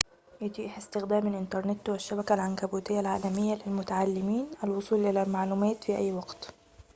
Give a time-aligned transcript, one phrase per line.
[0.41, 6.53] يتيح استخدام الإنترنت والشبكة العنكبوتية العالمية للمتعلمين الوصول إلى المعلومات في أي وقت